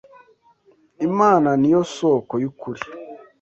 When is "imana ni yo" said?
1.07-1.81